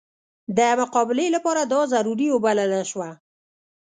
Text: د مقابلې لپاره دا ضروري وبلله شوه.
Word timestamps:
د 0.57 0.59
مقابلې 0.81 1.27
لپاره 1.35 1.61
دا 1.71 1.81
ضروري 1.93 2.27
وبلله 2.31 2.81
شوه. 2.91 3.09